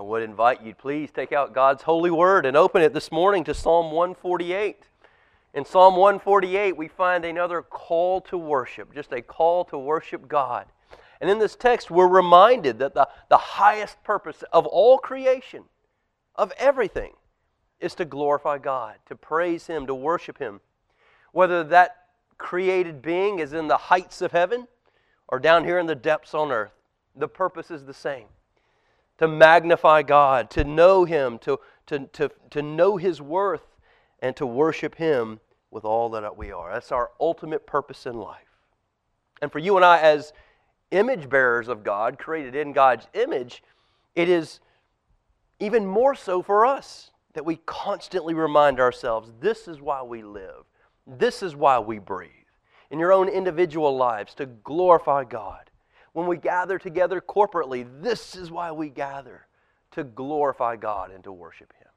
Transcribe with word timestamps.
I 0.00 0.02
would 0.02 0.22
invite 0.22 0.62
you, 0.62 0.74
please 0.74 1.10
take 1.10 1.30
out 1.30 1.52
God's 1.52 1.82
holy 1.82 2.10
word 2.10 2.46
and 2.46 2.56
open 2.56 2.80
it 2.80 2.94
this 2.94 3.12
morning 3.12 3.44
to 3.44 3.52
Psalm 3.52 3.92
148. 3.92 4.84
In 5.52 5.66
Psalm 5.66 5.94
148, 5.94 6.74
we 6.74 6.88
find 6.88 7.22
another 7.22 7.60
call 7.60 8.22
to 8.22 8.38
worship, 8.38 8.94
just 8.94 9.12
a 9.12 9.20
call 9.20 9.62
to 9.66 9.76
worship 9.76 10.26
God. 10.26 10.64
And 11.20 11.28
in 11.28 11.38
this 11.38 11.54
text, 11.54 11.90
we're 11.90 12.08
reminded 12.08 12.78
that 12.78 12.94
the, 12.94 13.10
the 13.28 13.36
highest 13.36 14.02
purpose 14.02 14.42
of 14.54 14.64
all 14.64 14.96
creation, 14.96 15.64
of 16.34 16.50
everything, 16.56 17.12
is 17.78 17.94
to 17.96 18.06
glorify 18.06 18.56
God, 18.56 18.94
to 19.04 19.14
praise 19.14 19.66
Him, 19.66 19.86
to 19.86 19.94
worship 19.94 20.38
Him. 20.38 20.62
Whether 21.32 21.62
that 21.62 22.06
created 22.38 23.02
being 23.02 23.38
is 23.38 23.52
in 23.52 23.68
the 23.68 23.76
heights 23.76 24.22
of 24.22 24.32
heaven 24.32 24.66
or 25.28 25.38
down 25.38 25.66
here 25.66 25.78
in 25.78 25.84
the 25.84 25.94
depths 25.94 26.32
on 26.32 26.50
earth, 26.50 26.72
the 27.14 27.28
purpose 27.28 27.70
is 27.70 27.84
the 27.84 27.92
same 27.92 28.28
to 29.20 29.28
magnify 29.28 30.02
God, 30.02 30.48
to 30.52 30.64
know 30.64 31.04
Him, 31.04 31.38
to, 31.40 31.60
to, 31.86 32.06
to, 32.14 32.30
to 32.48 32.62
know 32.62 32.96
His 32.96 33.20
worth, 33.20 33.76
and 34.20 34.34
to 34.36 34.46
worship 34.46 34.94
Him 34.94 35.40
with 35.70 35.84
all 35.84 36.08
that 36.08 36.38
we 36.38 36.50
are. 36.50 36.72
That's 36.72 36.90
our 36.90 37.10
ultimate 37.20 37.66
purpose 37.66 38.06
in 38.06 38.16
life. 38.16 38.48
And 39.42 39.52
for 39.52 39.58
you 39.58 39.76
and 39.76 39.84
I, 39.84 39.98
as 39.98 40.32
image 40.90 41.28
bearers 41.28 41.68
of 41.68 41.84
God, 41.84 42.18
created 42.18 42.56
in 42.56 42.72
God's 42.72 43.08
image, 43.12 43.62
it 44.14 44.30
is 44.30 44.60
even 45.58 45.84
more 45.84 46.14
so 46.14 46.40
for 46.40 46.64
us 46.64 47.10
that 47.34 47.44
we 47.44 47.56
constantly 47.66 48.32
remind 48.32 48.80
ourselves 48.80 49.32
this 49.38 49.68
is 49.68 49.82
why 49.82 50.02
we 50.02 50.22
live, 50.22 50.64
this 51.06 51.42
is 51.42 51.54
why 51.54 51.78
we 51.78 51.98
breathe. 51.98 52.30
In 52.90 52.98
your 52.98 53.12
own 53.12 53.28
individual 53.28 53.94
lives, 53.94 54.34
to 54.36 54.46
glorify 54.46 55.24
God. 55.24 55.69
When 56.20 56.28
we 56.28 56.36
gather 56.36 56.78
together 56.78 57.22
corporately, 57.22 57.88
this 58.02 58.36
is 58.36 58.50
why 58.50 58.72
we 58.72 58.90
gather 58.90 59.46
to 59.92 60.04
glorify 60.04 60.76
God 60.76 61.10
and 61.10 61.24
to 61.24 61.32
worship 61.32 61.72
Him. 61.78 61.88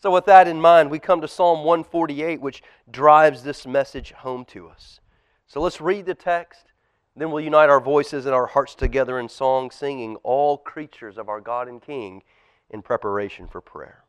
So, 0.00 0.10
with 0.10 0.24
that 0.24 0.48
in 0.48 0.60
mind, 0.60 0.90
we 0.90 0.98
come 0.98 1.20
to 1.20 1.28
Psalm 1.28 1.58
148, 1.60 2.40
which 2.40 2.64
drives 2.90 3.44
this 3.44 3.64
message 3.64 4.10
home 4.10 4.44
to 4.46 4.66
us. 4.66 4.98
So, 5.46 5.60
let's 5.60 5.80
read 5.80 6.04
the 6.04 6.16
text 6.16 6.72
then 7.16 7.30
we'll 7.30 7.44
unite 7.44 7.70
our 7.70 7.78
voices 7.78 8.26
and 8.26 8.34
our 8.34 8.46
hearts 8.46 8.74
together 8.74 9.20
in 9.20 9.28
song, 9.28 9.70
singing 9.70 10.16
all 10.24 10.58
creatures 10.58 11.16
of 11.16 11.28
our 11.28 11.40
God 11.40 11.68
and 11.68 11.80
King 11.80 12.24
in 12.70 12.82
preparation 12.82 13.46
for 13.46 13.60
prayer. 13.60 14.02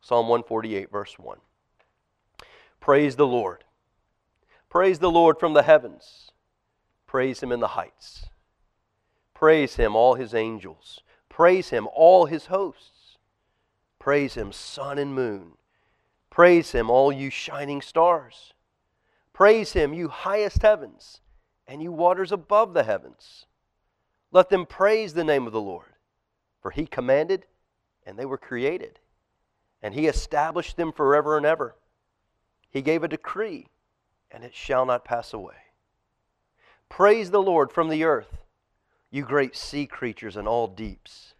Psalm 0.00 0.26
148, 0.26 0.90
verse 0.90 1.16
1. 1.16 1.38
Praise 2.80 3.14
the 3.14 3.26
Lord. 3.28 3.62
Praise 4.68 4.98
the 4.98 5.12
Lord 5.12 5.38
from 5.38 5.54
the 5.54 5.62
heavens. 5.62 6.32
Praise 7.06 7.40
him 7.40 7.52
in 7.52 7.60
the 7.60 7.68
heights. 7.68 8.26
Praise 9.34 9.76
him, 9.76 9.94
all 9.94 10.14
his 10.14 10.32
angels. 10.34 11.00
Praise 11.28 11.70
him, 11.70 11.88
all 11.92 12.26
his 12.26 12.46
hosts. 12.46 13.18
Praise 13.98 14.34
him, 14.34 14.52
sun 14.52 14.98
and 14.98 15.14
moon. 15.14 15.52
Praise 16.30 16.72
him, 16.72 16.88
all 16.88 17.12
you 17.12 17.30
shining 17.30 17.82
stars. 17.82 18.52
Praise 19.32 19.72
him, 19.72 19.92
you 19.92 20.08
highest 20.08 20.62
heavens 20.62 21.20
and 21.66 21.82
you 21.82 21.92
waters 21.92 22.32
above 22.32 22.74
the 22.74 22.84
heavens. 22.84 23.46
Let 24.32 24.48
them 24.48 24.66
praise 24.66 25.14
the 25.14 25.24
name 25.24 25.46
of 25.46 25.52
the 25.52 25.60
Lord, 25.60 25.94
for 26.60 26.70
he 26.70 26.86
commanded, 26.86 27.46
and 28.04 28.18
they 28.18 28.26
were 28.26 28.38
created, 28.38 28.98
and 29.82 29.94
he 29.94 30.06
established 30.06 30.76
them 30.76 30.92
forever 30.92 31.36
and 31.36 31.46
ever. 31.46 31.76
He 32.70 32.82
gave 32.82 33.02
a 33.02 33.08
decree, 33.08 33.68
and 34.30 34.44
it 34.44 34.54
shall 34.54 34.84
not 34.84 35.04
pass 35.04 35.32
away. 35.32 35.54
Praise 36.88 37.30
the 37.30 37.42
Lord 37.42 37.72
from 37.72 37.88
the 37.88 38.04
earth, 38.04 38.43
you 39.14 39.22
great 39.22 39.54
sea 39.54 39.86
creatures 39.86 40.36
and 40.36 40.48
all 40.48 40.66
deeps, 40.66 41.34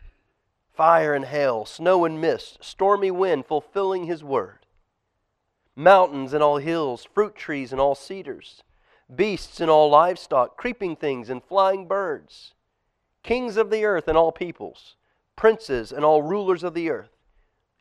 fire 0.73 1.13
and 1.13 1.25
hail, 1.25 1.65
snow 1.65 2.05
and 2.05 2.21
mist, 2.21 2.59
stormy 2.61 3.11
wind, 3.11 3.45
fulfilling 3.45 4.05
his 4.05 4.23
word, 4.23 4.61
mountains 5.75 6.33
and 6.33 6.41
all 6.41 6.59
hills, 6.59 7.05
fruit 7.13 7.35
trees 7.35 7.73
and 7.73 7.81
all 7.81 7.97
cedars 7.97 8.63
beasts 9.15 9.61
and 9.61 9.71
all 9.71 9.91
livestock, 9.91 10.57
creeping 10.57 10.97
things 10.97 11.29
and 11.29 11.43
flying 11.43 11.87
birds, 11.87 12.55
kings 13.23 13.57
of 13.57 13.71
the 13.71 13.85
earth 13.85 14.09
and 14.09 14.17
all 14.17 14.33
peoples, 14.33 14.97
princes 15.37 15.93
and 15.93 16.05
all 16.05 16.23
rulers 16.23 16.63
of 16.63 16.75
the 16.75 16.89
earth, 16.89 17.11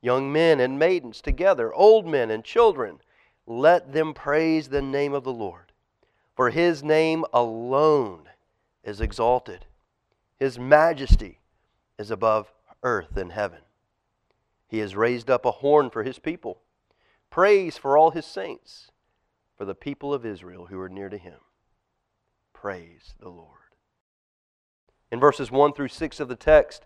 young 0.01 0.31
men 0.31 0.59
and 0.59 0.79
maidens 0.79 1.21
together, 1.21 1.73
old 1.73 2.05
men 2.05 2.31
and 2.31 2.43
children, 2.43 2.99
let 3.45 3.93
them 3.93 4.13
praise 4.13 4.69
the 4.69 4.81
name 4.81 5.13
of 5.13 5.23
the 5.23 5.31
Lord. 5.31 5.71
For 6.35 6.49
his 6.49 6.83
name 6.83 7.25
alone 7.31 8.29
is 8.83 8.99
exalted, 8.99 9.65
his 10.43 10.59
majesty 10.59 11.39
is 11.97 12.11
above 12.11 12.51
earth 12.83 13.15
and 13.15 13.31
heaven. 13.31 13.59
He 14.67 14.79
has 14.79 14.93
raised 14.93 15.29
up 15.29 15.45
a 15.45 15.51
horn 15.51 15.89
for 15.89 16.03
his 16.03 16.19
people, 16.19 16.59
praise 17.29 17.77
for 17.77 17.97
all 17.97 18.11
his 18.11 18.25
saints 18.25 18.91
for 19.57 19.63
the 19.63 19.73
people 19.73 20.13
of 20.13 20.25
Israel 20.25 20.65
who 20.65 20.77
are 20.81 20.89
near 20.89 21.07
to 21.07 21.17
him. 21.17 21.39
Praise 22.51 23.13
the 23.21 23.29
Lord. 23.29 23.71
In 25.13 25.19
verses 25.21 25.49
1 25.49 25.71
through 25.71 25.87
6 25.87 26.19
of 26.19 26.27
the 26.27 26.35
text, 26.35 26.83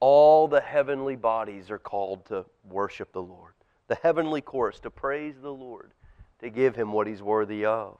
all 0.00 0.48
the 0.48 0.62
heavenly 0.62 1.14
bodies 1.14 1.70
are 1.70 1.78
called 1.78 2.24
to 2.28 2.46
worship 2.64 3.12
the 3.12 3.20
Lord. 3.20 3.52
The 3.88 3.96
heavenly 3.96 4.40
chorus 4.40 4.80
to 4.80 4.90
praise 4.90 5.34
the 5.42 5.52
Lord, 5.52 5.92
to 6.40 6.48
give 6.48 6.74
him 6.74 6.92
what 6.92 7.06
he's 7.06 7.20
worthy 7.20 7.66
of. 7.66 7.98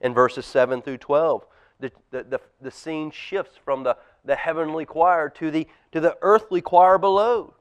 In 0.00 0.14
verses 0.14 0.46
7 0.46 0.82
through 0.82 0.98
12, 0.98 1.44
the, 1.82 1.92
the, 2.10 2.22
the, 2.22 2.40
the 2.60 2.70
scene 2.70 3.10
shifts 3.10 3.58
from 3.62 3.82
the, 3.82 3.96
the 4.24 4.36
heavenly 4.36 4.86
choir 4.86 5.28
to 5.28 5.50
the, 5.50 5.66
to 5.92 6.00
the 6.00 6.16
earthly 6.22 6.62
choir 6.62 6.96
below. 6.96 7.54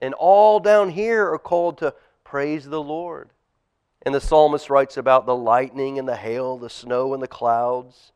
And 0.00 0.14
all 0.14 0.60
down 0.60 0.90
here 0.90 1.32
are 1.32 1.38
called 1.38 1.78
to 1.78 1.94
praise 2.22 2.66
the 2.66 2.82
Lord. 2.82 3.30
And 4.02 4.14
the 4.14 4.20
psalmist 4.20 4.68
writes 4.68 4.96
about 4.96 5.26
the 5.26 5.34
lightning 5.34 5.98
and 5.98 6.06
the 6.06 6.16
hail, 6.16 6.58
the 6.58 6.70
snow 6.70 7.14
and 7.14 7.22
the 7.22 7.28
clouds, 7.28 8.12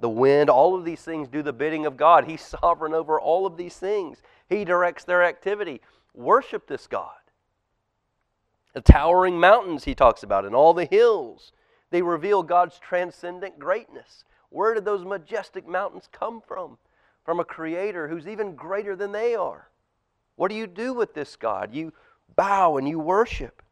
the 0.00 0.08
wind. 0.08 0.48
All 0.48 0.74
of 0.74 0.84
these 0.84 1.02
things 1.02 1.28
do 1.28 1.42
the 1.42 1.52
bidding 1.52 1.86
of 1.86 1.96
God. 1.96 2.24
He's 2.24 2.40
sovereign 2.60 2.94
over 2.94 3.20
all 3.20 3.46
of 3.46 3.56
these 3.56 3.76
things, 3.76 4.22
He 4.48 4.64
directs 4.64 5.04
their 5.04 5.22
activity. 5.22 5.80
Worship 6.14 6.66
this 6.66 6.86
God. 6.86 7.12
The 8.72 8.80
towering 8.80 9.40
mountains 9.40 9.84
he 9.84 9.94
talks 9.94 10.22
about, 10.22 10.44
and 10.44 10.54
all 10.54 10.74
the 10.74 10.84
hills, 10.84 11.52
they 11.90 12.02
reveal 12.02 12.42
God's 12.42 12.78
transcendent 12.78 13.58
greatness. 13.58 14.24
Where 14.56 14.72
did 14.72 14.86
those 14.86 15.04
majestic 15.04 15.68
mountains 15.68 16.08
come 16.10 16.40
from? 16.40 16.78
From 17.26 17.40
a 17.40 17.44
creator 17.44 18.08
who's 18.08 18.26
even 18.26 18.54
greater 18.54 18.96
than 18.96 19.12
they 19.12 19.34
are. 19.34 19.68
What 20.36 20.48
do 20.48 20.54
you 20.54 20.66
do 20.66 20.94
with 20.94 21.12
this 21.12 21.36
God? 21.36 21.74
You 21.74 21.92
bow 22.36 22.78
and 22.78 22.88
you 22.88 22.98
worship 22.98 23.62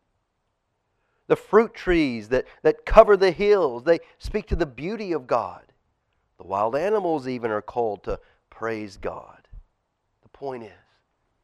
the 1.27 1.37
fruit 1.37 1.73
trees 1.73 2.29
that, 2.29 2.45
that 2.61 2.85
cover 2.85 3.17
the 3.17 3.31
hills. 3.31 3.85
They 3.85 4.01
speak 4.19 4.47
to 4.49 4.57
the 4.57 4.67
beauty 4.67 5.13
of 5.13 5.27
God. 5.27 5.63
The 6.37 6.47
wild 6.47 6.77
animals 6.77 7.27
even 7.27 7.51
are 7.51 7.63
called 7.63 8.05
to 8.05 8.21
praise 8.51 8.99
God. 8.99 9.49
The 10.23 10.29
point 10.29 10.65
is, 10.65 10.71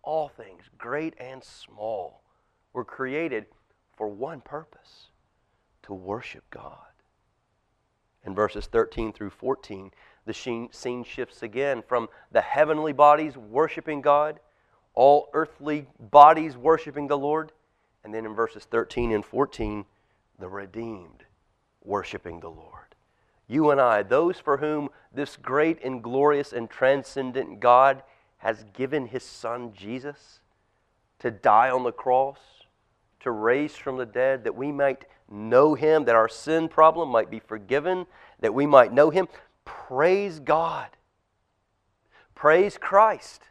all 0.02 0.28
things, 0.28 0.64
great 0.76 1.14
and 1.18 1.42
small, 1.42 2.24
were 2.74 2.84
created 2.84 3.46
for 3.96 4.06
one 4.06 4.42
purpose 4.42 5.06
to 5.84 5.94
worship 5.94 6.44
God. 6.50 6.89
In 8.24 8.34
verses 8.34 8.66
13 8.66 9.12
through 9.12 9.30
14, 9.30 9.90
the 10.26 10.34
scene 10.34 11.04
shifts 11.04 11.42
again 11.42 11.82
from 11.86 12.08
the 12.30 12.40
heavenly 12.40 12.92
bodies 12.92 13.36
worshiping 13.36 14.00
God, 14.00 14.40
all 14.94 15.30
earthly 15.32 15.86
bodies 15.98 16.56
worshiping 16.56 17.08
the 17.08 17.18
Lord, 17.18 17.52
and 18.04 18.14
then 18.14 18.26
in 18.26 18.34
verses 18.34 18.64
13 18.64 19.12
and 19.12 19.24
14, 19.24 19.84
the 20.38 20.48
redeemed 20.48 21.24
worshiping 21.82 22.40
the 22.40 22.50
Lord. 22.50 22.94
You 23.46 23.70
and 23.70 23.80
I, 23.80 24.02
those 24.02 24.38
for 24.38 24.58
whom 24.58 24.90
this 25.12 25.36
great 25.36 25.82
and 25.82 26.02
glorious 26.02 26.52
and 26.52 26.68
transcendent 26.70 27.60
God 27.60 28.02
has 28.38 28.64
given 28.72 29.06
his 29.06 29.24
Son 29.24 29.72
Jesus 29.74 30.40
to 31.18 31.30
die 31.30 31.70
on 31.70 31.82
the 31.82 31.92
cross, 31.92 32.38
to 33.20 33.30
raise 33.30 33.76
from 33.76 33.96
the 33.96 34.06
dead, 34.06 34.44
that 34.44 34.54
we 34.54 34.72
might 34.72 35.04
know 35.30 35.74
him, 35.74 36.04
that 36.04 36.14
our 36.14 36.28
sin 36.28 36.68
problem 36.68 37.08
might 37.08 37.30
be 37.30 37.40
forgiven, 37.40 38.06
that 38.40 38.54
we 38.54 38.66
might 38.66 38.92
know 38.92 39.10
him. 39.10 39.28
Praise 39.64 40.40
God. 40.40 40.88
Praise 42.34 42.78
Christ. 42.78 43.42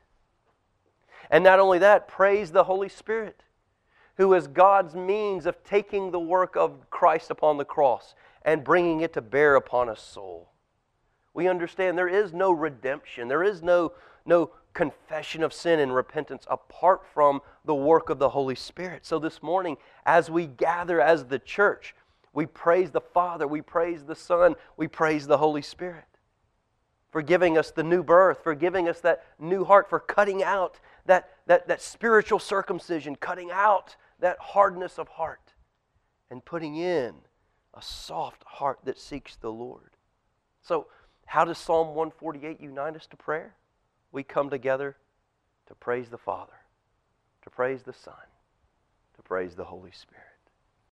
And 1.29 1.43
not 1.43 1.59
only 1.59 1.79
that, 1.79 2.07
praise 2.07 2.51
the 2.51 2.63
Holy 2.63 2.89
Spirit 2.89 3.43
who 4.19 4.33
is 4.33 4.47
God's 4.47 4.95
means 4.95 5.45
of 5.45 5.63
taking 5.63 6.11
the 6.11 6.19
work 6.19 6.57
of 6.57 6.89
Christ 6.89 7.31
upon 7.31 7.57
the 7.57 7.63
cross 7.63 8.15
and 8.43 8.65
bringing 8.65 8.99
it 8.99 9.13
to 9.13 9.21
bear 9.21 9.55
upon 9.55 9.87
a 9.87 9.95
soul. 9.95 10.51
We 11.33 11.47
understand 11.47 11.97
there 11.97 12.09
is 12.09 12.33
no 12.33 12.51
redemption, 12.51 13.29
there 13.29 13.43
is 13.43 13.63
no, 13.63 13.93
no 14.25 14.51
confession 14.73 15.43
of 15.43 15.53
sin 15.53 15.79
and 15.79 15.93
repentance 15.93 16.45
apart 16.49 17.01
from 17.13 17.41
the 17.65 17.75
work 17.75 18.09
of 18.09 18.19
the 18.19 18.29
Holy 18.29 18.55
Spirit. 18.55 19.05
So 19.05 19.19
this 19.19 19.41
morning, 19.41 19.77
as 20.05 20.29
we 20.29 20.45
gather 20.45 21.01
as 21.01 21.25
the 21.25 21.39
church, 21.39 21.95
we 22.33 22.45
praise 22.45 22.91
the 22.91 23.01
Father, 23.01 23.47
we 23.47 23.61
praise 23.61 24.05
the 24.05 24.15
Son, 24.15 24.55
we 24.77 24.87
praise 24.87 25.27
the 25.27 25.37
Holy 25.37 25.61
Spirit 25.61 26.05
for 27.11 27.21
giving 27.21 27.57
us 27.57 27.71
the 27.71 27.83
new 27.83 28.03
birth, 28.03 28.43
for 28.43 28.53
giving 28.53 28.87
us 28.87 29.01
that 29.01 29.25
new 29.39 29.63
heart, 29.63 29.89
for 29.89 29.99
cutting 29.99 30.43
out 30.43 30.79
that, 31.05 31.29
that, 31.47 31.67
that 31.67 31.81
spiritual 31.81 32.39
circumcision, 32.39 33.15
cutting 33.15 33.49
out 33.51 33.95
that 34.19 34.37
hardness 34.39 34.99
of 34.99 35.07
heart, 35.07 35.53
and 36.29 36.45
putting 36.45 36.75
in 36.75 37.15
a 37.73 37.81
soft 37.81 38.43
heart 38.45 38.79
that 38.83 38.99
seeks 38.99 39.35
the 39.37 39.51
Lord. 39.51 39.95
So, 40.61 40.87
how 41.25 41.45
does 41.45 41.57
Psalm 41.57 41.89
148 41.89 42.59
unite 42.59 42.95
us 42.95 43.07
to 43.07 43.17
prayer? 43.17 43.55
We 44.11 44.23
come 44.23 44.49
together 44.49 44.95
to 45.67 45.75
praise 45.75 46.09
the 46.09 46.17
Father, 46.17 46.53
to 47.43 47.49
praise 47.49 47.83
the 47.83 47.93
Son, 47.93 48.13
to 49.15 49.21
praise 49.21 49.55
the 49.55 49.65
Holy 49.65 49.91
Spirit. 49.91 50.25